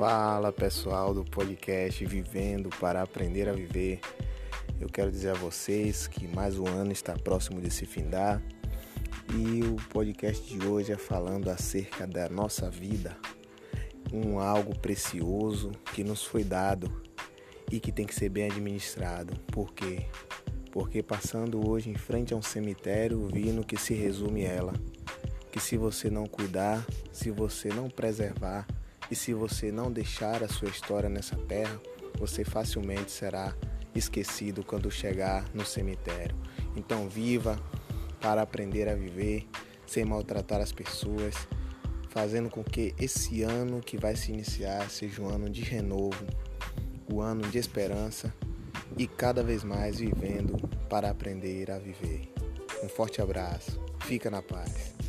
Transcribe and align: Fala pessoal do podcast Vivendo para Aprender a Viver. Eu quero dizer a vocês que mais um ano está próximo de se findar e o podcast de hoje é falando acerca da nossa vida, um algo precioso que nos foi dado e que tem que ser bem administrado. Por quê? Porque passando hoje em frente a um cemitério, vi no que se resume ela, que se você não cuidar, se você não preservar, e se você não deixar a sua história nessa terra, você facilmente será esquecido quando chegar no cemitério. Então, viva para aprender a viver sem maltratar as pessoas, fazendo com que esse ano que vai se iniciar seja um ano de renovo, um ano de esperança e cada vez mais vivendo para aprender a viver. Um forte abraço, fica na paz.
Fala 0.00 0.50
pessoal 0.50 1.12
do 1.12 1.22
podcast 1.22 2.02
Vivendo 2.06 2.70
para 2.80 3.02
Aprender 3.02 3.50
a 3.50 3.52
Viver. 3.52 4.00
Eu 4.80 4.88
quero 4.88 5.10
dizer 5.10 5.28
a 5.28 5.34
vocês 5.34 6.06
que 6.06 6.26
mais 6.26 6.58
um 6.58 6.66
ano 6.66 6.90
está 6.90 7.12
próximo 7.12 7.60
de 7.60 7.70
se 7.70 7.84
findar 7.84 8.42
e 9.36 9.62
o 9.62 9.76
podcast 9.90 10.42
de 10.42 10.66
hoje 10.66 10.90
é 10.90 10.96
falando 10.96 11.50
acerca 11.50 12.06
da 12.06 12.30
nossa 12.30 12.70
vida, 12.70 13.14
um 14.10 14.40
algo 14.40 14.74
precioso 14.78 15.70
que 15.92 16.02
nos 16.02 16.24
foi 16.24 16.44
dado 16.44 16.90
e 17.70 17.78
que 17.78 17.92
tem 17.92 18.06
que 18.06 18.14
ser 18.14 18.30
bem 18.30 18.46
administrado. 18.46 19.38
Por 19.52 19.74
quê? 19.74 20.06
Porque 20.72 21.02
passando 21.02 21.68
hoje 21.68 21.90
em 21.90 21.96
frente 21.96 22.32
a 22.32 22.38
um 22.38 22.42
cemitério, 22.42 23.28
vi 23.30 23.52
no 23.52 23.66
que 23.66 23.76
se 23.76 23.92
resume 23.92 24.44
ela, 24.44 24.72
que 25.52 25.60
se 25.60 25.76
você 25.76 26.08
não 26.08 26.24
cuidar, 26.24 26.86
se 27.12 27.30
você 27.30 27.68
não 27.68 27.90
preservar, 27.90 28.66
e 29.10 29.16
se 29.16 29.34
você 29.34 29.72
não 29.72 29.90
deixar 29.90 30.42
a 30.42 30.48
sua 30.48 30.68
história 30.68 31.08
nessa 31.08 31.36
terra, 31.36 31.80
você 32.18 32.44
facilmente 32.44 33.10
será 33.10 33.54
esquecido 33.94 34.62
quando 34.64 34.90
chegar 34.90 35.44
no 35.52 35.64
cemitério. 35.64 36.36
Então, 36.76 37.08
viva 37.08 37.60
para 38.20 38.42
aprender 38.42 38.88
a 38.88 38.94
viver 38.94 39.48
sem 39.86 40.04
maltratar 40.04 40.60
as 40.60 40.70
pessoas, 40.70 41.34
fazendo 42.10 42.48
com 42.48 42.62
que 42.62 42.94
esse 42.98 43.42
ano 43.42 43.80
que 43.80 43.96
vai 43.96 44.14
se 44.14 44.30
iniciar 44.30 44.88
seja 44.90 45.22
um 45.22 45.28
ano 45.28 45.50
de 45.50 45.62
renovo, 45.62 46.24
um 47.12 47.20
ano 47.20 47.48
de 47.48 47.58
esperança 47.58 48.32
e 48.96 49.06
cada 49.06 49.42
vez 49.42 49.64
mais 49.64 49.98
vivendo 49.98 50.56
para 50.88 51.10
aprender 51.10 51.70
a 51.70 51.78
viver. 51.78 52.32
Um 52.82 52.88
forte 52.88 53.20
abraço, 53.20 53.80
fica 54.02 54.30
na 54.30 54.42
paz. 54.42 54.99